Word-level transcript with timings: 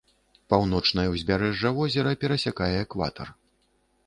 Паўночнае 0.53 1.05
ўзбярэжжа 1.11 1.73
возера 1.81 2.15
перасякае 2.25 2.71
экватар. 2.85 3.27